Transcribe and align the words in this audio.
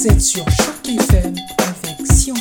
Vous 0.00 0.08
êtes 0.08 0.20
sur 0.22 0.44
Choc 0.48 0.76
FM 0.86 1.34
avec 1.58 2.06
Sion. 2.10 2.34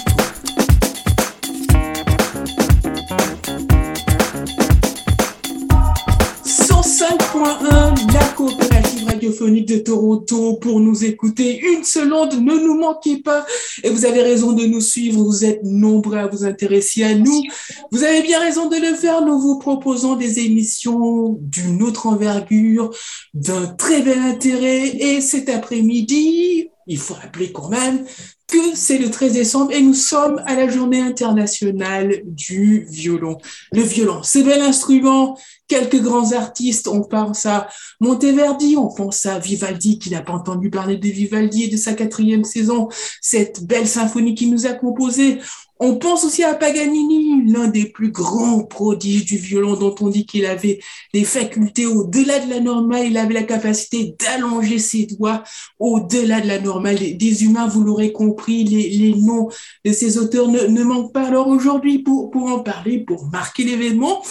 105.1, 6.45 8.14
la 8.14 8.23
coopérative 8.38 9.07
radiophonique 9.07 9.67
de 9.67 9.80
Toronto 9.80 10.53
pour 10.61 10.80
nous 10.80 11.03
écouter. 11.03 11.59
Une 11.59 11.84
seconde, 11.84 12.35
ne 12.35 12.66
nous 12.66 12.80
manquez 12.80 13.17
pas. 13.17 13.45
Et 13.84 13.89
vous 13.89 14.05
avez 14.05 14.21
raison 14.21 14.53
de 14.53 14.63
nous 14.66 14.80
suivre. 14.80 15.21
Vous 15.21 15.44
êtes 15.44 15.62
nombreux 15.66 16.16
à 16.16 16.27
vous 16.27 16.45
intéresser 16.45 17.03
à 17.03 17.13
nous. 17.13 17.44
Vous 17.91 18.05
avez 18.05 18.21
bien 18.21 18.39
raison 18.39 18.70
de 18.70 18.77
le 18.77 18.95
faire. 18.95 19.26
Nous 19.26 19.38
vous 19.38 19.59
proposons 19.59 20.16
des 20.16 20.39
émissions 20.39 21.38
d'une 21.41 21.84
autre 21.84 22.07
envergure, 22.07 22.91
d'un 23.34 23.66
très 23.66 24.02
bel 24.02 24.20
intérêt. 24.20 24.88
Et 24.95 25.20
cet 25.20 25.49
après-midi, 25.49 26.70
il 26.89 26.98
faut 26.98 27.13
rappeler 27.13 27.53
quand 27.53 27.70
même 27.70 28.05
que 28.48 28.75
c'est 28.75 28.97
le 28.97 29.11
13 29.11 29.34
décembre 29.34 29.71
et 29.71 29.81
nous 29.81 29.93
sommes 29.93 30.41
à 30.47 30.55
la 30.55 30.67
journée 30.67 30.99
internationale 30.99 32.21
du 32.25 32.88
violon. 32.89 33.38
Le 33.71 33.84
violon, 33.84 34.21
c'est 34.23 34.41
bel 34.41 34.61
instrument. 34.61 35.38
Quelques 35.67 36.02
grands 36.02 36.31
artistes, 36.31 36.88
on 36.88 37.03
pense 37.03 37.45
à 37.45 37.67
Monteverdi, 37.99 38.75
on 38.75 38.91
pense 38.91 39.27
à 39.27 39.38
Vivaldi, 39.38 39.99
qui 39.99 40.09
n'a 40.09 40.23
pas 40.23 40.33
entendu 40.33 40.71
parler 40.71 40.97
de 40.97 41.07
Vivaldi 41.07 41.66
et 41.66 41.67
de 41.67 41.77
sa 41.77 41.94
quatrième 41.94 42.44
saison, 42.44 42.89
cette 43.21 43.63
belle 43.63 43.88
symphonie 43.88 44.33
qu'il 44.33 44.49
nous 44.49 44.66
a 44.66 44.73
composée. 44.73 45.38
On 45.81 45.95
pense 45.95 46.25
aussi 46.25 46.43
à 46.43 46.55
Paganini, 46.55 47.49
l'un 47.49 47.69
des 47.69 47.85
plus 47.85 48.11
grands 48.11 48.65
prodiges 48.65 49.23
du 49.23 49.38
violon 49.38 49.75
dont 49.75 49.95
on 50.02 50.09
dit 50.09 50.25
qu'il 50.25 50.45
avait 50.45 50.79
des 51.13 51.23
facultés 51.23 51.85
au-delà 51.85 52.39
de 52.39 52.49
la 52.49 52.59
normale, 52.59 53.07
il 53.07 53.17
avait 53.17 53.33
la 53.33 53.43
capacité 53.43 54.13
d'allonger 54.19 54.77
ses 54.77 55.05
doigts 55.05 55.41
au-delà 55.79 56.41
de 56.41 56.47
la 56.47 56.59
normale 56.59 56.97
des 56.97 57.44
humains, 57.45 57.67
vous 57.67 57.86
l'aurez 57.86 58.11
compris, 58.11 58.66
les, 58.66 59.16
noms 59.16 59.47
de 59.86 59.94
ces 59.94 60.17
auteurs 60.17 60.49
ne, 60.49 60.83
manquent 60.83 61.13
pas. 61.13 61.27
Alors 61.27 61.47
aujourd'hui, 61.47 61.99
pour, 61.99 62.36
en 62.36 62.59
parler, 62.59 62.99
pour 62.99 63.27
marquer 63.27 63.64
l'événement, 63.64 64.21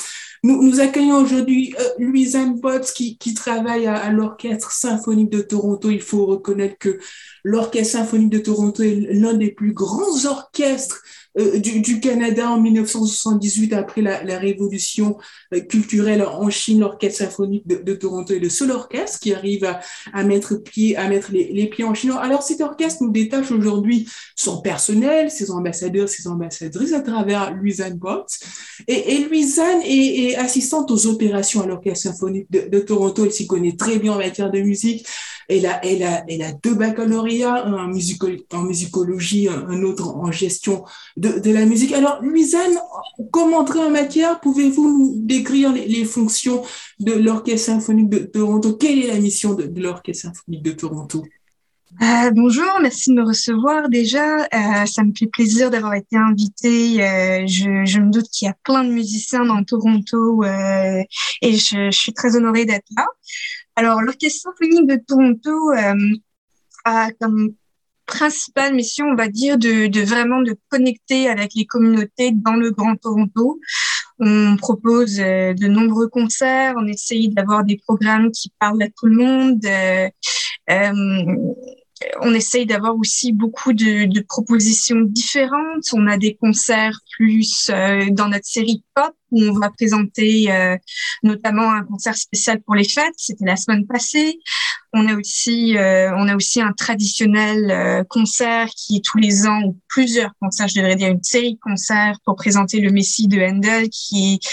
nous, 0.45 0.81
accueillons 0.81 1.17
aujourd'hui 1.17 1.75
euh, 1.81 1.85
Louisanne 1.99 2.61
Potts 2.61 2.93
qui, 2.93 3.35
travaille 3.35 3.87
à, 3.87 4.11
l'Orchestre 4.11 4.71
symphonique 4.71 5.31
de 5.31 5.41
Toronto. 5.41 5.91
Il 5.91 6.01
faut 6.01 6.27
reconnaître 6.27 6.77
que 6.79 7.01
l'Orchestre 7.43 7.99
symphonique 7.99 8.31
de 8.31 8.39
Toronto 8.39 8.83
est 8.83 9.09
l'un 9.15 9.35
des 9.35 9.51
plus 9.51 9.73
grands 9.73 10.27
orchestres 10.27 11.03
du, 11.39 11.81
du, 11.81 12.01
Canada 12.01 12.51
en 12.51 12.61
1978, 12.61 13.73
après 13.73 14.03
la, 14.03 14.39
révolution 14.39 15.19
euh, 15.55 15.61
culturelle 15.61 16.23
en 16.23 16.51
Chine, 16.51 16.81
l'Orchestre 16.81 17.25
symphonique 17.25 17.67
de, 17.67 17.95
Toronto 17.95 18.35
est 18.35 18.39
le 18.39 18.49
seul 18.49 18.71
orchestre 18.71 19.21
qui 19.21 19.33
arrive 19.33 19.65
à, 20.13 20.25
mettre, 20.25 20.57
pied, 20.57 20.97
les, 21.31 21.67
pieds 21.67 21.85
en 21.85 21.95
Chine. 21.95 22.13
Alors 22.21 22.43
cet 22.43 22.61
orchestre 22.61 23.03
nous 23.03 23.11
détache 23.11 23.51
aujourd'hui 23.51 24.09
son 24.37 24.61
personnel, 24.61 25.31
ses 25.31 25.51
ambassadeurs, 25.51 26.09
ses 26.09 26.27
ambassadrices 26.27 26.93
à 26.93 27.01
travers 27.01 27.55
Louisanne 27.55 27.99
Potts. 27.99 28.39
Et, 28.87 29.15
et 29.15 29.25
Louisanne 29.25 29.83
est, 29.83 30.31
est, 30.31 30.37
assistante 30.37 30.91
aux 30.91 31.07
opérations 31.07 31.63
à 31.63 31.67
l'Orchestre 31.67 32.11
symphonique 32.11 32.51
de 32.51 32.79
Toronto. 32.81 33.25
Elle 33.25 33.33
s'y 33.33 33.47
connaît 33.47 33.77
très 33.77 33.99
bien 33.99 34.13
en 34.13 34.19
matière 34.19 34.51
de 34.51 34.61
musique. 34.61 35.07
Elle 35.49 35.67
a, 35.67 35.85
elle 35.85 36.03
a, 36.03 36.25
elle 36.29 36.43
a 36.43 36.53
deux 36.53 36.75
baccalauréats, 36.75 37.67
un 37.67 37.73
en, 37.73 37.91
en 38.53 38.63
musicologie, 38.63 39.49
un 39.49 39.83
autre 39.83 40.09
en 40.09 40.31
gestion 40.31 40.85
de, 41.17 41.51
la 41.51 41.65
musique. 41.65 41.93
Alors, 41.93 42.19
Louisanne, 42.23 42.79
comme 43.31 43.55
en 43.55 43.91
matière, 43.91 44.41
pouvez-vous 44.41 44.99
nous 44.99 45.13
décrire 45.17 45.73
les, 45.73 46.05
fonctions 46.05 46.63
de 47.01 47.13
l'Orchestre 47.13 47.73
symphonique 47.73 48.11
de 48.11 48.19
Toronto? 48.19 48.75
Quelle 48.75 48.99
est 48.99 49.07
la 49.09 49.19
mission 49.19 49.55
de, 49.55 49.71
l'Orchestre 49.81 50.23
symphonique 50.23 50.63
de 50.63 50.73
Toronto? 50.73 51.25
Euh, 52.03 52.31
bonjour, 52.33 52.67
merci 52.83 53.11
de 53.11 53.17
me 53.17 53.25
recevoir 53.25 53.89
déjà. 53.89 54.43
Euh, 54.43 54.87
ça 54.87 55.03
me 55.03 55.13
fait 55.19 55.27
plaisir 55.27 55.71
d'avoir 55.71 55.95
été 55.95 56.17
invitée. 56.17 57.03
Euh, 57.03 57.47
je, 57.47 57.99
me 57.99 58.11
doute 58.11 58.29
qu'il 58.31 58.47
y 58.47 58.49
a 58.51 58.55
plein 58.63 58.85
de 58.85 58.91
musiciens 58.91 59.45
dans 59.47 59.65
Toronto 59.65 60.45
et 60.45 61.07
je, 61.43 61.91
suis 61.91 62.13
très 62.13 62.37
honorée 62.37 62.67
d'être 62.67 62.87
là. 62.97 63.07
Alors, 63.79 64.03
l'Orchestre 64.03 64.51
symphonique 64.51 64.89
de 64.89 64.97
Toronto 64.97 65.71
euh, 65.71 66.17
a 66.85 67.13
comme 67.21 67.55
principale 68.07 68.75
mission, 68.75 69.07
on 69.07 69.15
va 69.15 69.29
dire, 69.29 69.57
de, 69.57 70.05
vraiment 70.05 70.43
de 70.43 70.57
connecter 70.69 71.29
avec 71.29 71.53
les 71.55 71.65
communautés 71.65 72.33
dans 72.33 72.55
le 72.55 72.73
Grand 72.73 72.97
Toronto. 72.97 73.61
On 74.19 74.57
propose 74.57 75.21
euh, 75.21 75.55
de 75.55 75.69
nombreux 75.69 76.09
concerts, 76.09 76.75
on 76.77 76.89
essaye 76.89 77.29
d'avoir 77.29 77.63
des 77.63 77.77
programmes 77.77 78.33
qui 78.33 78.53
parlent 78.59 78.83
à 78.83 78.89
tout 78.89 79.07
le 79.07 79.15
monde. 79.15 79.65
Euh, 79.65 80.09
on 82.21 82.35
essaye 82.35 82.67
d'avoir 82.67 82.97
aussi 82.97 83.33
beaucoup 83.33 83.73
de, 83.73 84.07
de, 84.07 84.21
propositions 84.21 85.01
différentes. 85.01 85.85
On 85.93 86.07
a 86.07 86.17
des 86.17 86.37
concerts 86.37 87.01
plus 87.17 87.71
euh, 87.71 88.07
dans 88.11 88.29
notre 88.29 88.47
série 88.47 88.85
pop 88.95 89.15
où 89.31 89.43
on 89.43 89.59
va 89.59 89.71
présenter 89.71 90.51
euh, 90.51 90.77
notamment 91.23 91.71
un 91.71 91.85
concert 91.85 92.17
spécial 92.17 92.61
pour 92.63 92.75
les 92.75 92.89
fêtes. 92.89 93.15
C'était 93.17 93.45
la 93.45 93.57
semaine 93.57 93.87
passée. 93.87 94.39
On 94.93 95.07
a 95.07 95.17
aussi, 95.17 95.77
euh, 95.77 96.15
on 96.17 96.29
a 96.29 96.37
aussi 96.37 96.61
un 96.63 96.73
traditionnel 96.73 97.71
euh, 97.71 98.05
concert 98.05 98.69
qui 98.71 98.97
est 98.97 99.05
tous 99.05 99.19
les 99.19 99.47
ans 99.47 99.63
ou 99.65 99.79
plusieurs 99.89 100.33
concerts, 100.41 100.69
je 100.69 100.77
devrais 100.77 100.97
dire 100.97 101.11
une 101.11 101.23
série 101.23 101.55
de 101.55 101.61
concerts 101.61 102.19
pour 102.25 102.37
présenter 102.37 102.81
le 102.81 102.91
Messie 102.91 103.29
de 103.29 103.41
Handel 103.41 103.91
qui 103.91 104.35
est 104.35 104.49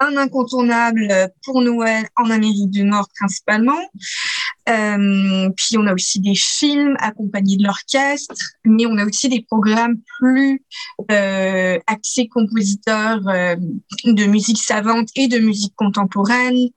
un 0.00 0.16
incontournable 0.16 1.30
pour 1.44 1.60
Noël 1.62 2.06
en 2.16 2.30
Amérique 2.30 2.70
du 2.70 2.84
Nord 2.84 3.08
principalement. 3.18 3.78
Euh, 4.68 5.50
puis 5.56 5.76
on 5.76 5.86
a 5.86 5.92
aussi 5.92 6.20
des 6.20 6.34
films 6.34 6.96
accompagnés 6.98 7.56
de 7.56 7.64
l'orchestre, 7.64 8.34
mais 8.64 8.86
on 8.86 8.96
a 8.96 9.04
aussi 9.04 9.28
des 9.28 9.42
programmes 9.42 9.96
plus 10.18 10.62
euh, 11.10 11.78
axés 11.86 12.28
compositeurs 12.28 13.20
euh, 13.28 13.56
de 14.04 14.24
musique 14.24 14.58
savante 14.58 15.08
et 15.16 15.28
de 15.28 15.38
musique 15.38 15.74
contemporaine. 15.76 16.68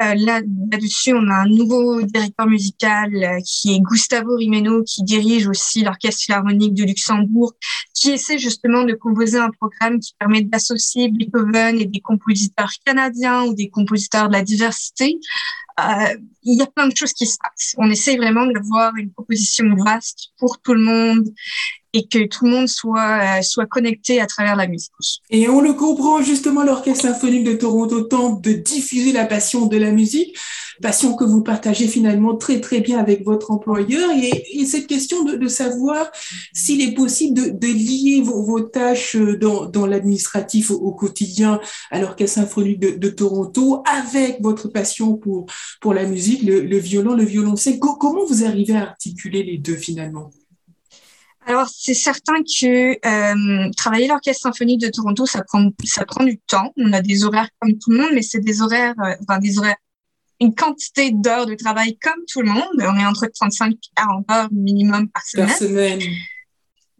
Là, 0.00 0.40
là-dessus, 0.72 1.12
on 1.14 1.30
a 1.30 1.42
un 1.42 1.46
nouveau 1.46 2.02
directeur 2.02 2.48
musical 2.48 3.38
qui 3.46 3.76
est 3.76 3.78
Gustavo 3.78 4.34
Rimeno, 4.34 4.82
qui 4.82 5.04
dirige 5.04 5.46
aussi 5.46 5.82
l'Orchestre 5.82 6.22
Philharmonique 6.24 6.74
de 6.74 6.82
Luxembourg, 6.82 7.52
qui 7.94 8.10
essaie 8.10 8.36
justement 8.36 8.82
de 8.82 8.94
composer 8.94 9.38
un 9.38 9.50
programme 9.50 10.00
qui 10.00 10.12
permet 10.18 10.42
d'associer 10.42 11.08
Beethoven 11.08 11.80
et 11.80 11.86
des 11.86 12.00
compositeurs 12.00 12.72
canadiens 12.84 13.44
ou 13.44 13.54
des 13.54 13.70
compositeurs 13.70 14.26
de 14.26 14.32
la 14.32 14.42
diversité 14.42 15.20
euh, 15.80 16.16
il 16.42 16.58
y 16.58 16.62
a 16.62 16.66
plein 16.66 16.88
de 16.88 16.96
choses 16.96 17.12
qui 17.12 17.26
se 17.26 17.36
passent. 17.42 17.74
On 17.78 17.90
essaie 17.90 18.16
vraiment 18.16 18.46
d'avoir 18.46 18.94
une 18.96 19.12
proposition 19.12 19.74
vaste 19.76 20.32
pour 20.38 20.60
tout 20.60 20.74
le 20.74 20.80
monde 20.80 21.28
et 21.92 22.06
que 22.06 22.26
tout 22.26 22.46
le 22.46 22.50
monde 22.50 22.68
soit, 22.68 23.38
euh, 23.38 23.42
soit 23.42 23.66
connecté 23.66 24.20
à 24.20 24.26
travers 24.26 24.56
la 24.56 24.66
musique. 24.66 24.90
Et 25.30 25.48
on 25.48 25.60
le 25.60 25.74
comprend 25.74 26.22
justement, 26.22 26.62
l'Orchestre 26.62 27.02
symphonique 27.02 27.44
de 27.44 27.54
Toronto 27.54 28.02
tente 28.02 28.42
de 28.42 28.52
diffuser 28.52 29.12
la 29.12 29.26
passion 29.26 29.66
de 29.66 29.76
la 29.76 29.90
musique, 29.90 30.36
passion 30.80 31.14
que 31.14 31.24
vous 31.24 31.42
partagez 31.42 31.86
finalement 31.86 32.36
très 32.36 32.60
très 32.60 32.80
bien 32.80 32.98
avec 32.98 33.24
votre 33.24 33.50
employeur. 33.50 34.10
Et, 34.12 34.60
et 34.60 34.64
cette 34.64 34.86
question 34.86 35.22
de, 35.24 35.36
de 35.36 35.48
savoir 35.48 36.10
s'il 36.52 36.80
est 36.80 36.94
possible 36.94 37.58
de, 37.58 37.66
lier 37.66 38.22
vos, 38.22 38.60
tâches 38.60 39.16
dans, 39.16 39.86
l'administratif 39.86 40.70
au, 40.70 40.76
au, 40.76 40.92
quotidien 40.92 41.60
à 41.90 42.00
l'Orchestre 42.00 42.40
symphonique 42.40 42.80
de, 42.80 42.90
de, 42.90 43.08
Toronto 43.08 43.82
avec 43.86 44.40
votre 44.40 44.68
passion 44.68 45.16
pour, 45.16 45.46
pour 45.80 45.94
la 45.94 46.04
musique, 46.06 46.42
le, 46.42 46.60
le 46.60 46.78
violon, 46.78 47.14
le 47.14 47.24
violoncelle. 47.24 47.78
Comment 47.78 48.24
vous 48.24 48.44
arrivez 48.44 48.74
à 48.74 48.82
articuler 48.82 49.42
les 49.42 49.58
deux 49.58 49.76
finalement? 49.76 50.30
Alors, 51.46 51.68
c'est 51.68 51.94
certain 51.94 52.36
que 52.42 52.92
euh, 52.92 53.70
travailler 53.76 54.06
l'Orchestre 54.06 54.42
symphonique 54.42 54.80
de 54.80 54.88
Toronto, 54.88 55.26
ça 55.26 55.42
prend, 55.42 55.70
ça 55.84 56.04
prend 56.04 56.24
du 56.24 56.38
temps. 56.38 56.72
On 56.76 56.92
a 56.92 57.02
des 57.02 57.24
horaires 57.24 57.48
comme 57.60 57.76
tout 57.78 57.90
le 57.90 57.98
monde, 57.98 58.10
mais 58.14 58.22
c'est 58.22 58.40
des 58.40 58.62
horaires, 58.62 58.94
euh, 59.00 59.14
enfin, 59.22 59.40
des 59.40 59.58
horaires, 59.58 59.76
une 60.40 60.54
quantité 60.54 61.10
d'heures 61.10 61.46
de 61.46 61.54
travail 61.54 61.98
comme 62.00 62.24
tout 62.32 62.42
le 62.42 62.50
monde. 62.50 62.62
On 62.78 62.96
est 62.96 63.04
entre 63.04 63.26
35 63.26 63.72
et 63.72 63.76
40 63.96 64.30
heures 64.30 64.48
minimum 64.52 65.08
par 65.08 65.24
semaine. 65.24 65.48
Par 65.48 65.56
semaine. 65.56 66.00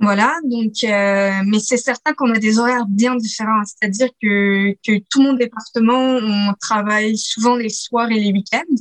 Voilà, 0.01 0.35
donc, 0.45 0.73
euh, 0.83 1.43
mais 1.47 1.61
c'est 1.61 1.77
certain 1.77 2.13
qu'on 2.13 2.35
a 2.35 2.39
des 2.39 2.59
horaires 2.59 2.87
bien 2.89 3.15
différents. 3.15 3.63
C'est-à-dire 3.65 4.09
que, 4.21 4.73
que 4.85 5.01
tout 5.09 5.23
mon 5.23 5.35
département, 5.35 6.17
on 6.17 6.53
travaille 6.61 7.17
souvent 7.17 7.55
les 7.55 7.69
soirs 7.69 8.11
et 8.11 8.19
les 8.19 8.33
week-ends. 8.33 8.75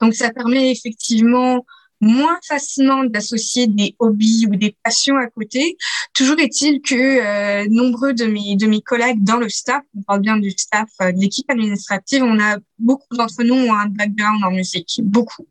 Donc, 0.00 0.14
ça 0.14 0.30
permet 0.30 0.70
effectivement 0.70 1.64
moins 2.00 2.38
facilement 2.46 3.04
d'associer 3.04 3.66
des 3.66 3.94
hobbies 3.98 4.46
ou 4.48 4.56
des 4.56 4.74
passions 4.82 5.16
à 5.16 5.26
côté. 5.26 5.76
Toujours 6.14 6.38
est-il 6.38 6.80
que 6.80 6.94
euh, 6.94 7.66
nombreux 7.68 8.14
de 8.14 8.24
mes 8.24 8.56
de 8.56 8.66
mes 8.66 8.80
collègues 8.80 9.22
dans 9.22 9.36
le 9.36 9.48
staff, 9.48 9.82
on 9.96 10.02
parle 10.02 10.20
bien 10.20 10.38
du 10.38 10.50
staff 10.50 10.88
euh, 11.02 11.12
de 11.12 11.20
l'équipe 11.20 11.50
administrative, 11.50 12.22
on 12.22 12.40
a 12.40 12.56
beaucoup 12.78 13.14
d'entre 13.16 13.42
nous 13.42 13.54
ont 13.54 13.74
un 13.74 13.86
background 13.86 14.42
en 14.44 14.50
musique, 14.50 15.00
beaucoup. 15.02 15.46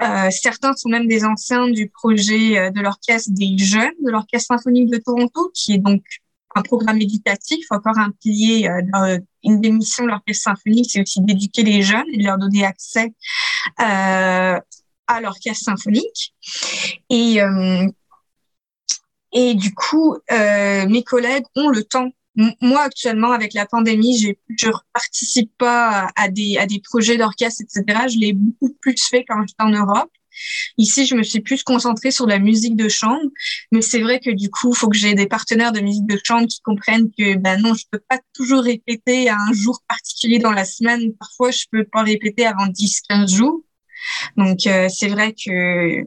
Euh, 0.00 0.30
certains 0.30 0.74
sont 0.76 0.88
même 0.88 1.08
des 1.08 1.24
anciens 1.24 1.68
du 1.68 1.88
projet 1.88 2.56
euh, 2.56 2.70
de 2.70 2.80
l'orchestre 2.80 3.30
des 3.32 3.58
jeunes 3.58 3.94
de 4.04 4.10
l'orchestre 4.10 4.54
symphonique 4.54 4.90
de 4.90 4.98
Toronto, 4.98 5.50
qui 5.54 5.72
est 5.72 5.78
donc 5.78 6.04
un 6.54 6.62
programme 6.62 7.00
éducatif, 7.00 7.66
encore 7.70 7.98
un 7.98 8.10
pilier 8.10 8.68
euh, 8.68 8.80
dans 8.92 9.18
une 9.42 9.60
des 9.60 9.70
missions 9.70 10.04
de 10.04 10.10
l'orchestre 10.10 10.44
symphonique, 10.44 10.90
c'est 10.90 11.02
aussi 11.02 11.20
d'éduquer 11.20 11.62
les 11.62 11.82
jeunes 11.82 12.06
et 12.12 12.18
de 12.18 12.24
leur 12.24 12.38
donner 12.38 12.64
accès 12.64 13.12
euh, 13.80 14.60
à 15.08 15.20
l'orchestre 15.20 15.64
symphonique. 15.64 16.34
Et, 17.10 17.42
euh, 17.42 17.86
Et 19.32 19.54
du 19.54 19.74
coup, 19.74 20.16
euh, 20.32 20.86
mes 20.88 21.02
collègues 21.02 21.44
ont 21.54 21.68
le 21.68 21.84
temps. 21.84 22.10
Moi, 22.60 22.82
actuellement, 22.82 23.32
avec 23.32 23.52
la 23.52 23.66
pandémie, 23.66 24.16
je 24.18 24.28
ne 24.68 24.72
participe 24.92 25.50
pas 25.58 26.08
à 26.14 26.28
des, 26.28 26.56
à 26.56 26.66
des 26.66 26.80
projets 26.80 27.16
d'orchestre, 27.16 27.62
etc. 27.62 28.06
Je 28.08 28.18
l'ai 28.18 28.32
beaucoup 28.32 28.74
plus 28.80 28.96
fait 29.10 29.24
quand 29.28 29.40
j'étais 29.46 29.62
en 29.62 29.70
Europe. 29.70 30.10
Ici, 30.78 31.04
je 31.04 31.16
me 31.16 31.24
suis 31.24 31.40
plus 31.40 31.64
concentrée 31.64 32.12
sur 32.12 32.26
la 32.26 32.38
musique 32.38 32.76
de 32.76 32.88
chambre, 32.88 33.28
mais 33.72 33.82
c'est 33.82 34.00
vrai 34.00 34.20
que 34.20 34.30
du 34.30 34.50
coup, 34.50 34.72
il 34.72 34.76
faut 34.76 34.88
que 34.88 34.96
j'ai 34.96 35.14
des 35.14 35.26
partenaires 35.26 35.72
de 35.72 35.80
musique 35.80 36.06
de 36.06 36.18
chambre 36.22 36.46
qui 36.46 36.60
comprennent 36.60 37.10
que 37.10 37.36
ben 37.36 37.60
non, 37.60 37.74
je 37.74 37.84
peux 37.90 38.00
pas 38.08 38.20
toujours 38.34 38.62
répéter 38.62 39.28
à 39.28 39.36
un 39.36 39.52
jour 39.52 39.82
particulier 39.88 40.38
dans 40.38 40.52
la 40.52 40.64
semaine. 40.64 41.12
Parfois, 41.18 41.50
je 41.50 41.64
peux 41.72 41.84
pas 41.84 42.04
répéter 42.04 42.46
avant 42.46 42.66
10, 42.68 43.00
15 43.08 43.34
jours. 43.34 43.62
Donc, 44.36 44.66
euh, 44.66 44.88
c'est 44.88 45.08
vrai 45.08 45.32
que 45.34 46.04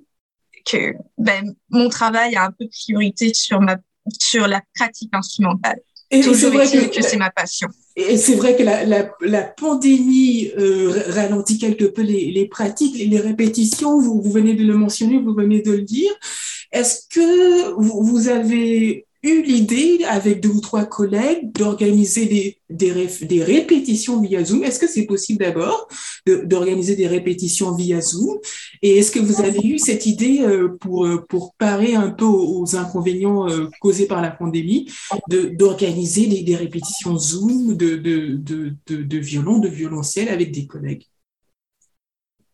que 0.63 0.93
ben, 1.17 1.55
mon 1.69 1.89
travail 1.89 2.35
a 2.35 2.45
un 2.45 2.51
peu 2.51 2.65
de 2.65 2.69
priorité 2.69 3.33
sur 3.33 3.61
ma 3.61 3.77
sur 4.19 4.47
la 4.47 4.61
pratique 4.75 5.09
instrumentale. 5.13 5.79
Et 6.11 6.21
c'est 6.23 6.49
vrai 6.49 6.89
que, 6.89 7.01
c'est 7.01 7.17
ma 7.17 7.31
passion. 7.31 7.69
Et 7.95 8.17
c'est 8.17 8.35
vrai 8.35 8.57
que 8.57 8.63
la, 8.63 8.83
la, 8.83 9.15
la 9.21 9.43
pandémie 9.43 10.51
euh, 10.57 10.91
ralentit 11.07 11.57
quelque 11.57 11.85
peu 11.85 12.01
les, 12.01 12.31
les 12.31 12.47
pratiques, 12.47 12.97
les, 12.97 13.19
répétitions. 13.19 13.97
Vous, 13.97 14.21
vous 14.21 14.31
venez 14.31 14.53
de 14.53 14.63
le 14.65 14.75
mentionner, 14.75 15.19
vous 15.19 15.33
venez 15.33 15.61
de 15.61 15.71
le 15.71 15.81
dire. 15.83 16.11
Est-ce 16.73 17.07
que 17.09 17.71
vous, 17.79 18.03
vous 18.03 18.27
avez 18.27 19.07
eu 19.23 19.41
l'idée, 19.44 20.03
avec 20.07 20.41
deux 20.41 20.50
ou 20.50 20.62
trois 20.62 20.85
collègues, 20.85 21.51
d'organiser 21.51 22.25
des, 22.25 22.57
des, 22.69 23.07
des, 23.21 23.44
répétitions 23.44 24.19
via 24.21 24.44
Zoom. 24.44 24.63
Est-ce 24.63 24.79
que 24.79 24.88
c'est 24.88 25.06
possible 25.06 25.39
d'abord 25.39 25.88
d'organiser 26.25 26.95
des 26.95 27.07
répétitions 27.07 27.75
via 27.75 28.01
Zoom? 28.01 28.39
Et 28.81 28.97
est-ce 28.97 29.12
que 29.12 29.19
vous 29.19 29.41
avez 29.41 29.65
eu 29.65 29.77
cette 29.77 30.06
idée 30.06 30.41
euh, 30.41 30.69
pour, 30.79 31.06
euh, 31.06 31.23
pour 31.29 31.53
parer 31.56 31.94
un 31.94 32.09
peu 32.09 32.25
aux, 32.25 32.75
inconvénients 32.75 33.50
euh, 33.50 33.68
causés 33.79 34.07
par 34.07 34.21
la 34.21 34.31
pandémie, 34.31 34.91
d'organiser 35.29 36.27
des, 36.27 36.41
des, 36.41 36.56
répétitions 36.56 37.17
Zoom 37.17 37.75
de, 37.75 37.95
de, 37.97 38.39
de, 38.45 38.75
de 38.88 39.17
violon, 39.17 39.59
de 39.59 39.67
violoncelle 39.67 40.29
avec 40.29 40.51
des 40.51 40.65
collègues? 40.65 41.06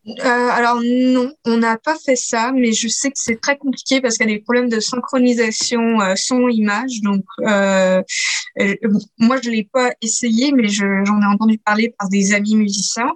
Euh, 0.08 0.48
alors 0.50 0.80
non, 0.82 1.32
on 1.44 1.58
n'a 1.58 1.76
pas 1.76 1.96
fait 1.96 2.16
ça, 2.16 2.52
mais 2.52 2.72
je 2.72 2.88
sais 2.88 3.10
que 3.10 3.18
c'est 3.18 3.40
très 3.40 3.58
compliqué 3.58 4.00
parce 4.00 4.16
qu'il 4.16 4.28
y 4.28 4.32
a 4.32 4.34
des 4.36 4.42
problèmes 4.42 4.68
de 4.68 4.80
synchronisation 4.80 6.00
euh, 6.00 6.14
son-image. 6.16 7.00
Donc 7.02 7.24
euh, 7.40 8.02
euh, 8.60 8.74
moi 9.18 9.38
je 9.42 9.50
l'ai 9.50 9.68
pas 9.70 9.92
essayé, 10.00 10.52
mais 10.52 10.68
j'en 10.68 11.04
ai 11.04 11.26
entendu 11.26 11.58
parler 11.58 11.94
par 11.98 12.08
des 12.08 12.32
amis 12.32 12.56
musiciens. 12.56 13.12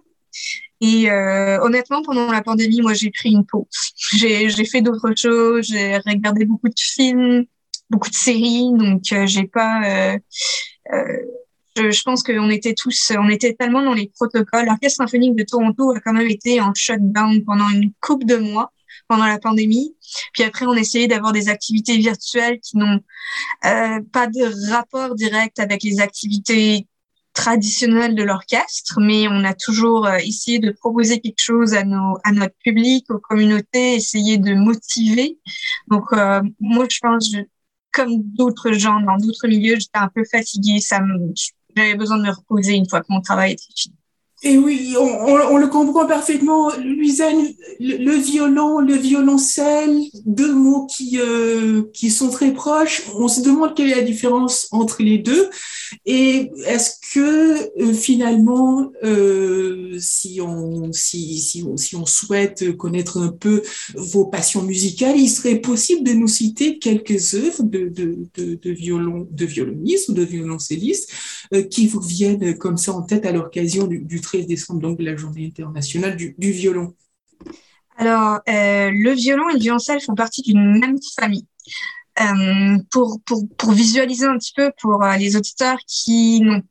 Et 0.80 1.10
euh, 1.10 1.60
honnêtement, 1.62 2.02
pendant 2.02 2.30
la 2.30 2.42
pandémie, 2.42 2.80
moi 2.82 2.94
j'ai 2.94 3.10
pris 3.10 3.30
une 3.30 3.46
pause. 3.46 3.66
J'ai 4.12 4.64
fait 4.64 4.82
d'autres 4.82 5.14
choses, 5.16 5.66
j'ai 5.66 5.96
regardé 5.98 6.44
beaucoup 6.44 6.68
de 6.68 6.74
films, 6.76 7.44
beaucoup 7.88 8.10
de 8.10 8.14
séries, 8.14 8.70
donc 8.74 9.02
j'ai 9.02 9.44
pas 9.44 10.16
je, 11.76 11.90
je 11.90 12.02
pense 12.02 12.22
qu'on 12.22 12.50
était 12.50 12.74
tous, 12.74 13.12
on 13.18 13.28
était 13.28 13.54
tellement 13.54 13.82
dans 13.82 13.94
les 13.94 14.10
protocoles. 14.14 14.66
L'Orchestre 14.66 14.98
symphonique 14.98 15.36
de 15.36 15.44
Toronto 15.44 15.92
a 15.92 16.00
quand 16.00 16.12
même 16.12 16.28
été 16.28 16.60
en 16.60 16.72
shutdown 16.74 17.44
pendant 17.44 17.68
une 17.70 17.92
coupe 18.00 18.24
de 18.24 18.36
mois 18.36 18.72
pendant 19.08 19.26
la 19.26 19.38
pandémie. 19.38 19.96
Puis 20.32 20.42
après, 20.42 20.66
on 20.66 20.74
essayait 20.74 21.08
d'avoir 21.08 21.32
des 21.32 21.48
activités 21.48 21.96
virtuelles 21.98 22.60
qui 22.60 22.76
n'ont 22.76 23.00
euh, 23.64 24.00
pas 24.12 24.26
de 24.26 24.70
rapport 24.70 25.14
direct 25.14 25.58
avec 25.58 25.82
les 25.82 26.00
activités 26.00 26.86
traditionnelles 27.34 28.14
de 28.14 28.22
l'orchestre, 28.22 29.00
mais 29.00 29.26
on 29.28 29.44
a 29.44 29.54
toujours 29.54 30.06
euh, 30.06 30.18
essayé 30.18 30.58
de 30.58 30.70
proposer 30.70 31.20
quelque 31.20 31.40
chose 31.40 31.72
à, 31.74 31.84
nos, 31.84 32.18
à 32.24 32.32
notre 32.32 32.54
public, 32.62 33.10
aux 33.10 33.18
communautés, 33.18 33.94
essayer 33.94 34.38
de 34.38 34.54
motiver. 34.54 35.38
Donc, 35.88 36.04
euh, 36.12 36.42
moi, 36.60 36.86
je 36.90 36.98
pense, 37.00 37.34
comme 37.90 38.22
d'autres 38.22 38.72
gens 38.72 39.00
dans 39.00 39.16
d'autres 39.16 39.48
milieux, 39.48 39.76
j'étais 39.76 39.98
un 39.98 40.10
peu 40.14 40.24
fatiguée. 40.30 40.80
J'avais 41.76 41.94
besoin 41.94 42.18
de 42.18 42.22
me 42.22 42.30
reposer 42.30 42.74
une 42.74 42.88
fois 42.88 43.00
que 43.00 43.06
mon 43.08 43.20
travail 43.20 43.52
était 43.52 43.64
fini. 43.74 43.96
Et 44.44 44.58
oui, 44.58 44.96
on, 44.98 45.56
le 45.56 45.68
comprend 45.68 46.04
parfaitement. 46.04 46.74
Luisane, 46.76 47.46
le, 47.78 48.16
violon, 48.16 48.80
le 48.80 48.94
violoncelle, 48.94 50.00
deux 50.26 50.52
mots 50.52 50.86
qui, 50.86 51.20
euh, 51.20 51.84
qui 51.94 52.10
sont 52.10 52.28
très 52.28 52.52
proches. 52.52 53.04
On 53.14 53.28
se 53.28 53.40
demande 53.40 53.76
quelle 53.76 53.92
est 53.92 53.94
la 53.94 54.02
différence 54.02 54.66
entre 54.72 55.04
les 55.04 55.18
deux. 55.18 55.48
Et 56.06 56.50
est-ce 56.66 56.94
que 57.14 57.80
euh, 57.80 57.92
finalement, 57.94 58.90
euh, 59.04 59.96
si, 60.00 60.40
on, 60.40 60.92
si, 60.92 61.38
si, 61.38 61.62
on, 61.62 61.76
si 61.76 61.94
on 61.94 62.04
souhaite 62.04 62.76
connaître 62.76 63.18
un 63.18 63.28
peu 63.28 63.62
vos 63.94 64.24
passions 64.24 64.62
musicales, 64.62 65.20
il 65.20 65.28
serait 65.28 65.60
possible 65.60 66.02
de 66.02 66.14
nous 66.14 66.26
citer 66.26 66.80
quelques 66.80 67.34
œuvres 67.34 67.62
de, 67.62 67.88
de, 67.88 68.18
de, 68.36 68.54
de, 68.56 68.70
violon, 68.72 69.28
de 69.30 69.46
violonistes 69.46 70.08
ou 70.08 70.14
de 70.14 70.24
violoncellistes 70.24 71.12
qui 71.60 71.86
vous 71.86 72.00
viennent 72.00 72.56
comme 72.56 72.76
ça 72.76 72.92
en 72.92 73.02
tête 73.02 73.26
à 73.26 73.32
l'occasion 73.32 73.86
du, 73.86 74.00
du 74.00 74.20
13 74.20 74.46
décembre, 74.46 74.80
donc 74.80 75.00
la 75.00 75.16
journée 75.16 75.46
internationale 75.46 76.16
du, 76.16 76.34
violon 76.38 76.94
Alors, 77.96 78.40
euh, 78.48 78.90
le 78.90 79.10
violon 79.12 79.48
et 79.50 79.54
le 79.54 79.58
violoncelle 79.58 80.00
font 80.00 80.14
partie 80.14 80.42
d'une 80.42 80.78
même 80.78 80.98
famille. 81.18 81.46
Euh, 82.20 82.78
pour, 82.90 83.20
pour, 83.24 83.48
pour, 83.56 83.72
visualiser 83.72 84.26
un 84.26 84.36
petit 84.36 84.52
peu 84.54 84.70
pour 84.80 85.02
euh, 85.02 85.16
les 85.16 85.34
auditeurs 85.34 85.78
qui 85.86 86.42
n'ont 86.42 86.62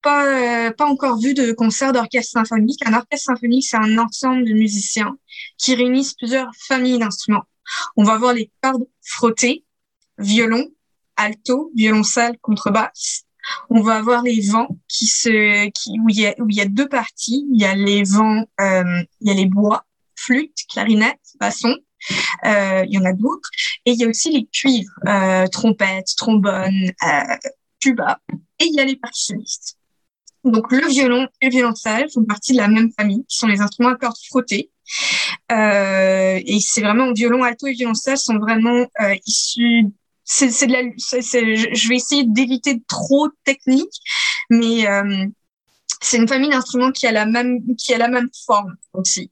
pas, 0.00 0.70
pas 0.72 0.86
encore 0.86 1.18
vu 1.18 1.34
de 1.34 1.50
concert 1.50 1.92
d'orchestre 1.92 2.32
symphonique, 2.32 2.80
un 2.86 2.94
orchestre 2.94 3.32
symphonique, 3.32 3.66
c'est 3.66 3.76
un 3.76 3.98
ensemble 3.98 4.44
de 4.44 4.52
musiciens 4.52 5.16
qui 5.58 5.74
réunissent 5.74 6.14
plusieurs 6.14 6.50
familles 6.68 6.98
d'instruments. 6.98 7.44
On 7.96 8.04
va 8.04 8.16
voir 8.16 8.32
les 8.32 8.50
cordes 8.62 8.86
frottées, 9.02 9.64
violon, 10.18 10.68
alto, 11.16 11.72
violoncelle, 11.74 12.38
contrebasse, 12.40 13.25
on 13.70 13.80
va 13.82 13.96
avoir 13.96 14.22
les 14.22 14.40
vents 14.40 14.68
qui 14.88 15.06
se, 15.06 15.68
qui, 15.70 15.98
où 16.00 16.08
il 16.08 16.20
y 16.20 16.26
a, 16.26 16.34
où 16.38 16.46
il 16.48 16.56
y 16.56 16.60
a 16.60 16.66
deux 16.66 16.88
parties. 16.88 17.46
Il 17.52 17.60
y 17.60 17.64
a 17.64 17.74
les 17.74 18.02
vents, 18.02 18.44
euh, 18.60 19.02
il 19.20 19.28
y 19.28 19.30
a 19.30 19.34
les 19.34 19.46
bois, 19.46 19.84
flûte, 20.14 20.56
clarinette, 20.70 21.20
basson. 21.40 21.74
Euh, 22.44 22.84
il 22.86 22.92
y 22.92 22.98
en 22.98 23.04
a 23.04 23.12
d'autres. 23.12 23.50
Et 23.84 23.92
il 23.92 23.98
y 23.98 24.04
a 24.04 24.08
aussi 24.08 24.30
les 24.30 24.46
cuivres, 24.46 24.92
euh, 25.06 25.46
trompettes, 25.48 26.14
trombones, 26.16 26.92
tuba. 27.80 28.20
Et 28.58 28.66
il 28.66 28.74
y 28.74 28.80
a 28.80 28.84
les 28.84 28.96
percussionnistes. 28.96 29.78
Donc 30.44 30.70
le 30.70 30.86
violon 30.86 31.26
et 31.40 31.46
le 31.46 31.50
violoncelle 31.50 32.08
font 32.12 32.24
partie 32.24 32.52
de 32.52 32.58
la 32.58 32.68
même 32.68 32.92
famille, 32.92 33.24
qui 33.28 33.36
sont 33.36 33.48
les 33.48 33.60
instruments 33.60 33.90
à 33.90 33.96
cordes 33.96 34.16
frottées. 34.28 34.70
Et 35.50 36.58
c'est 36.60 36.82
vraiment 36.82 37.12
violon, 37.12 37.42
alto 37.42 37.66
et 37.66 37.72
violoncelle 37.72 38.16
sont 38.16 38.38
vraiment 38.38 38.86
issus 39.26 39.86
c'est 40.26 40.66
de 40.66 40.72
la, 40.72 40.82
je 40.98 41.88
vais 41.88 41.96
essayer 41.96 42.24
d'éviter 42.24 42.82
trop 42.88 43.28
de 43.28 43.34
technique, 43.44 43.94
mais 44.50 44.86
euh, 44.86 45.26
c'est 46.02 46.18
une 46.18 46.28
famille 46.28 46.50
d'instruments 46.50 46.92
qui 46.92 47.06
a 47.06 47.12
la 47.12 47.26
même 47.26 47.60
qui 47.76 47.94
a 47.94 47.98
la 47.98 48.08
même 48.08 48.28
forme 48.44 48.76
aussi. 48.92 49.30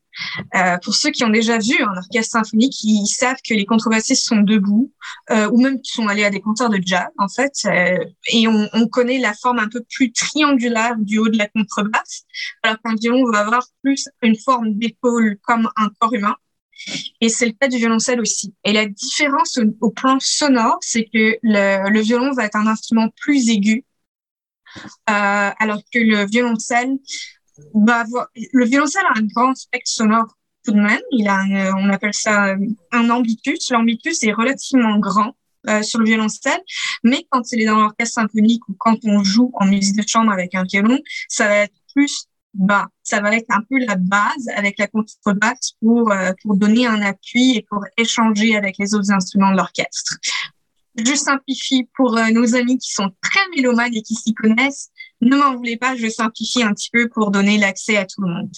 Euh, 0.54 0.78
pour 0.82 0.94
ceux 0.94 1.10
qui 1.10 1.24
ont 1.24 1.28
déjà 1.28 1.58
vu 1.58 1.82
un 1.82 1.96
orchestre 1.96 2.32
symphonique, 2.32 2.82
ils 2.84 3.06
savent 3.06 3.36
que 3.46 3.54
les 3.54 3.66
contrebassistes 3.66 4.24
sont 4.24 4.40
debout 4.40 4.92
euh, 5.30 5.50
ou 5.50 5.60
même 5.60 5.80
qui 5.80 5.90
sont 5.90 6.06
allés 6.06 6.24
à 6.24 6.30
des 6.30 6.40
concerts 6.40 6.70
de 6.70 6.80
jazz 6.84 7.08
en 7.18 7.28
fait, 7.28 7.52
euh, 7.66 8.04
et 8.32 8.46
on, 8.46 8.68
on, 8.72 8.86
connaît 8.86 9.18
la 9.18 9.34
forme 9.34 9.58
un 9.58 9.68
peu 9.68 9.82
plus 9.90 10.12
triangulaire 10.12 10.96
du 10.98 11.18
haut 11.18 11.28
de 11.28 11.36
la 11.36 11.48
contrebasse, 11.48 12.24
alors 12.62 12.78
qu'un 12.82 12.94
violon 12.94 13.28
va 13.30 13.40
avoir 13.40 13.66
plus 13.82 14.08
une 14.22 14.36
forme 14.36 14.74
d'épaule 14.74 15.36
comme 15.42 15.68
un 15.76 15.90
corps 15.98 16.14
humain. 16.14 16.36
Et 17.20 17.28
c'est 17.28 17.46
le 17.46 17.52
cas 17.52 17.68
du 17.68 17.76
violoncelle 17.76 18.20
aussi. 18.20 18.54
Et 18.64 18.72
la 18.72 18.86
différence 18.86 19.58
au, 19.80 19.90
plan 19.90 20.18
sonore, 20.20 20.78
c'est 20.80 21.04
que 21.04 21.38
le, 21.42 22.00
violon 22.00 22.32
va 22.32 22.44
être 22.44 22.56
un 22.56 22.66
instrument 22.66 23.08
plus 23.20 23.48
aigu, 23.48 23.84
euh, 24.76 25.50
alors 25.58 25.80
que 25.92 25.98
le 25.98 26.26
violoncelle. 26.26 26.98
Le 27.74 28.64
violoncelle 28.64 29.04
a 29.14 29.18
un 29.18 29.26
grand 29.26 29.54
spectre 29.54 29.90
sonore 29.90 30.26
tout 30.64 30.72
de 30.72 30.80
même. 30.80 31.00
Il 31.12 31.28
a, 31.28 31.44
on 31.76 31.88
appelle 31.90 32.14
ça 32.14 32.56
un 32.90 33.10
ambitus. 33.10 33.70
L'ambitus 33.70 34.22
est 34.22 34.32
relativement 34.32 34.98
grand. 34.98 35.34
Euh, 35.66 35.80
sur 35.80 35.98
le 35.98 36.04
violoncelle, 36.04 36.60
mais 37.04 37.26
quand 37.30 37.50
il 37.52 37.62
est 37.62 37.64
dans 37.64 37.80
l'orchestre 37.80 38.16
symphonique 38.20 38.68
ou 38.68 38.74
quand 38.78 38.98
on 39.06 39.24
joue 39.24 39.50
en 39.54 39.64
musique 39.64 39.96
de 39.96 40.06
chambre 40.06 40.30
avec 40.30 40.54
un 40.54 40.64
violon, 40.64 41.00
ça 41.26 41.48
va 41.48 41.56
être 41.60 41.74
plus 41.94 42.26
bas. 42.54 42.86
Ça 43.02 43.20
va 43.20 43.36
être 43.36 43.50
un 43.50 43.62
peu 43.68 43.78
la 43.78 43.96
base 43.96 44.48
avec 44.56 44.78
la 44.78 44.86
contrebasse 44.86 45.74
pour, 45.80 46.10
euh, 46.12 46.32
pour 46.42 46.56
donner 46.56 46.86
un 46.86 47.02
appui 47.02 47.56
et 47.56 47.66
pour 47.68 47.84
échanger 47.96 48.56
avec 48.56 48.76
les 48.78 48.94
autres 48.94 49.10
instruments 49.10 49.52
de 49.52 49.56
l'orchestre. 49.56 50.18
Je 50.96 51.14
simplifie 51.14 51.88
pour 51.96 52.16
euh, 52.16 52.30
nos 52.30 52.54
amis 52.54 52.78
qui 52.78 52.92
sont 52.92 53.10
très 53.22 53.40
mélomanes 53.56 53.94
et 53.94 54.02
qui 54.02 54.14
s'y 54.14 54.32
connaissent. 54.32 54.90
Ne 55.20 55.36
m'en 55.36 55.56
voulez 55.56 55.76
pas, 55.76 55.96
je 55.96 56.08
simplifie 56.08 56.62
un 56.62 56.72
petit 56.72 56.90
peu 56.92 57.08
pour 57.08 57.30
donner 57.30 57.58
l'accès 57.58 57.96
à 57.96 58.04
tout 58.04 58.22
le 58.22 58.28
monde. 58.28 58.52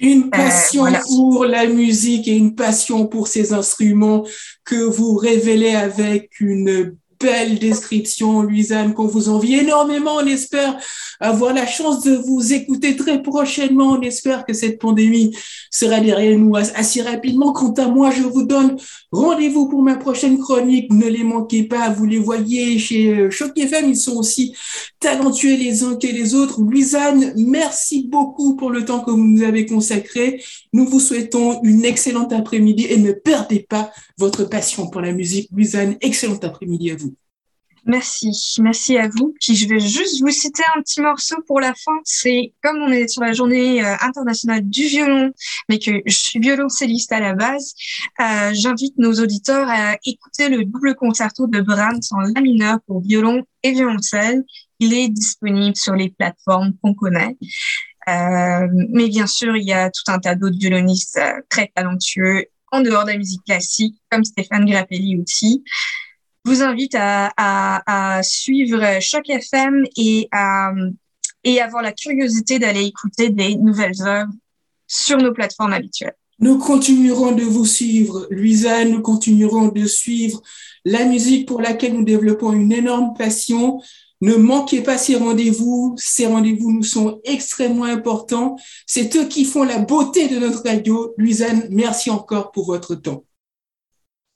Une 0.00 0.24
euh, 0.24 0.30
passion 0.30 0.86
pour 1.06 1.44
la 1.44 1.66
musique 1.66 2.28
et 2.28 2.36
une 2.36 2.54
passion 2.54 3.06
pour 3.06 3.28
ces 3.28 3.52
instruments 3.52 4.24
que 4.64 4.76
vous 4.76 5.16
révélez 5.16 5.74
avec 5.74 6.40
une 6.40 6.96
belle 7.20 7.58
description, 7.58 8.42
Luisanne, 8.42 8.94
qu'on 8.94 9.06
vous 9.06 9.28
envie 9.28 9.54
énormément. 9.56 10.16
On 10.16 10.26
espère 10.26 10.76
avoir 11.20 11.52
la 11.52 11.66
chance 11.66 12.02
de 12.02 12.14
vous 12.14 12.52
écouter 12.52 12.96
très 12.96 13.22
prochainement. 13.22 13.92
On 13.92 14.02
espère 14.02 14.44
que 14.44 14.52
cette 14.52 14.78
pandémie 14.78 15.36
sera 15.70 16.00
derrière 16.00 16.38
nous 16.38 16.56
assez 16.56 17.02
rapidement. 17.02 17.52
Quant 17.52 17.72
à 17.72 17.88
moi, 17.88 18.10
je 18.10 18.22
vous 18.22 18.44
donne 18.44 18.76
rendez-vous 19.10 19.68
pour 19.68 19.82
ma 19.82 19.96
prochaine 19.96 20.38
chronique. 20.38 20.92
Ne 20.92 21.08
les 21.08 21.24
manquez 21.24 21.64
pas. 21.64 21.90
Vous 21.90 22.06
les 22.06 22.18
voyez 22.18 22.78
chez 22.78 23.08
euh, 23.08 23.30
Choc 23.30 23.56
FM. 23.56 23.90
Ils 23.90 23.96
sont 23.96 24.16
aussi 24.16 24.54
talentueux 25.00 25.56
les 25.56 25.82
uns 25.82 25.96
que 25.96 26.06
les 26.06 26.34
autres. 26.34 26.60
Luisanne, 26.62 27.32
merci 27.36 28.06
beaucoup 28.08 28.56
pour 28.56 28.70
le 28.70 28.84
temps 28.84 29.00
que 29.00 29.10
vous 29.10 29.24
nous 29.24 29.42
avez 29.42 29.66
consacré. 29.66 30.42
Nous 30.72 30.86
vous 30.86 31.00
souhaitons 31.00 31.62
une 31.62 31.84
excellente 31.84 32.32
après-midi 32.32 32.86
et 32.88 32.96
ne 32.96 33.12
perdez 33.12 33.66
pas 33.68 33.90
votre 34.18 34.44
passion 34.44 34.88
pour 34.88 35.00
la 35.00 35.12
musique. 35.12 35.48
Luisanne, 35.52 35.96
excellent 36.00 36.38
après-midi 36.42 36.90
à 36.90 36.96
vous. 36.96 37.14
Merci, 37.88 38.30
merci 38.60 38.98
à 38.98 39.08
vous. 39.08 39.34
Puis 39.40 39.54
je 39.54 39.66
vais 39.66 39.80
juste 39.80 40.20
vous 40.20 40.30
citer 40.30 40.62
un 40.76 40.82
petit 40.82 41.00
morceau 41.00 41.36
pour 41.46 41.58
la 41.58 41.72
fin. 41.72 41.98
C'est 42.04 42.52
comme 42.62 42.82
on 42.82 42.90
est 42.90 43.08
sur 43.08 43.22
la 43.22 43.32
journée 43.32 43.82
euh, 43.82 43.94
internationale 44.02 44.60
du 44.68 44.84
violon, 44.84 45.32
mais 45.70 45.78
que 45.78 46.02
je 46.04 46.14
suis 46.14 46.38
violoncelliste 46.38 47.12
à 47.12 47.20
la 47.20 47.32
base, 47.32 47.74
euh, 48.20 48.50
j'invite 48.52 48.98
nos 48.98 49.14
auditeurs 49.14 49.66
à 49.70 49.96
écouter 50.04 50.50
le 50.50 50.66
double 50.66 50.96
concerto 50.96 51.46
de 51.46 51.62
Brahms 51.62 52.00
en 52.10 52.20
la 52.20 52.40
mineur 52.42 52.78
pour 52.86 53.00
violon 53.00 53.42
et 53.62 53.72
violoncelle. 53.72 54.44
Il 54.80 54.94
est 54.94 55.08
disponible 55.08 55.76
sur 55.76 55.94
les 55.94 56.10
plateformes 56.10 56.72
qu'on 56.82 56.94
connaît. 56.94 57.36
Euh, 58.08 58.68
mais 58.90 59.08
bien 59.08 59.26
sûr, 59.26 59.56
il 59.56 59.64
y 59.64 59.72
a 59.72 59.90
tout 59.90 60.10
un 60.10 60.18
tas 60.18 60.34
d'autres 60.34 60.58
violonistes 60.58 61.18
euh, 61.18 61.40
très 61.48 61.70
talentueux 61.74 62.46
en 62.70 62.80
dehors 62.80 63.04
de 63.04 63.10
la 63.10 63.18
musique 63.18 63.44
classique, 63.44 63.96
comme 64.10 64.24
Stéphane 64.24 64.64
Grappelli 64.64 65.20
aussi 65.20 65.62
vous 66.48 66.62
invite 66.62 66.96
à, 66.96 68.20
suivre 68.22 69.00
Choc 69.00 69.28
FM 69.28 69.84
et 69.96 70.28
à 70.32 70.72
avoir 71.62 71.82
la 71.82 71.92
curiosité 71.92 72.58
d'aller 72.58 72.84
écouter 72.84 73.30
des 73.30 73.56
nouvelles 73.56 74.00
œuvres 74.02 74.32
sur 74.86 75.18
nos 75.18 75.32
plateformes 75.32 75.72
habituelles. 75.72 76.16
Nous 76.40 76.58
continuerons 76.58 77.32
de 77.32 77.42
vous 77.42 77.66
suivre, 77.66 78.26
Luisa, 78.30 78.84
nous 78.84 79.02
continuerons 79.02 79.68
de 79.68 79.86
suivre 79.86 80.40
la 80.84 81.04
musique 81.04 81.46
pour 81.46 81.60
laquelle 81.60 81.94
nous 81.94 82.04
développons 82.04 82.52
une 82.52 82.72
énorme 82.72 83.12
passion. 83.18 83.80
Ne 84.20 84.34
manquez 84.34 84.82
pas 84.82 84.98
ces 84.98 85.16
rendez-vous. 85.16 85.94
Ces 85.96 86.26
rendez-vous 86.26 86.72
nous 86.72 86.82
sont 86.82 87.20
extrêmement 87.24 87.84
importants. 87.84 88.56
C'est 88.86 89.14
eux 89.16 89.26
qui 89.26 89.44
font 89.44 89.62
la 89.62 89.78
beauté 89.78 90.28
de 90.28 90.38
notre 90.38 90.64
radio. 90.64 91.14
Luisanne, 91.16 91.68
merci 91.70 92.10
encore 92.10 92.50
pour 92.50 92.66
votre 92.66 92.94
temps. 92.94 93.24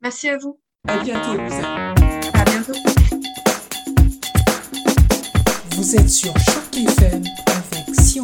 Merci 0.01 0.29
à 0.29 0.39
vous. 0.39 0.59
À 0.87 0.99
bientôt, 0.99 1.35
Luisanne. 1.35 1.95
À 2.35 2.45
bientôt. 2.45 2.73
Vous 5.77 5.97
êtes 5.97 6.11
sur 6.11 6.33
Choc 6.39 6.77
FM 6.77 7.25
avec 7.47 8.01
Sion 8.01 8.23